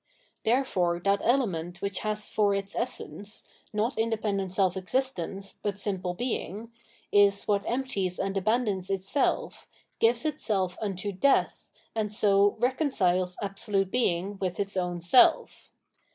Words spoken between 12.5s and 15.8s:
reconciles Absolute Being with its own self.